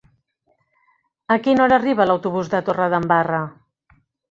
A 1.35 1.37
quina 1.43 1.63
hora 1.67 1.79
arriba 1.83 2.09
l'autobús 2.11 2.51
de 2.55 2.65
Torredembarra? 2.73 3.45